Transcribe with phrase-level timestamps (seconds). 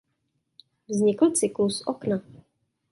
[0.87, 2.19] Vznikl cyklus "Okna".